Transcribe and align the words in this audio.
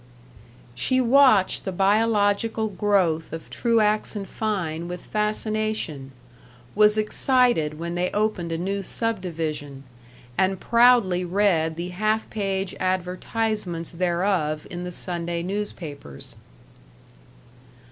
She 0.73 0.99
watched 0.99 1.63
the 1.63 1.71
biological 1.71 2.69
growth 2.69 3.31
of 3.31 3.51
Truax 3.51 4.17
& 4.23 4.25
Fein 4.25 4.87
with 4.87 5.05
fascination; 5.05 6.11
was 6.73 6.97
excited 6.97 7.77
when 7.77 7.93
they 7.93 8.09
opened 8.11 8.51
a 8.51 8.57
new 8.57 8.81
subdivision, 8.81 9.83
and 10.39 10.59
proudly 10.59 11.23
read 11.23 11.75
the 11.75 11.89
half 11.89 12.27
page 12.31 12.73
advertisements 12.79 13.91
thereof 13.91 14.65
in 14.71 14.85
the 14.85 14.91
Sunday 14.91 15.43
newspapers. 15.43 16.35